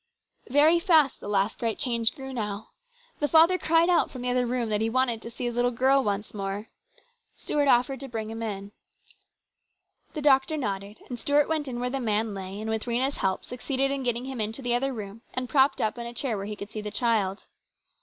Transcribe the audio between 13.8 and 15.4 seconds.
in getting him into the other room